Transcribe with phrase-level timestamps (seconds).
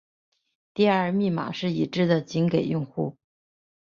[0.73, 3.17] 第二密码是已知的仅给用户。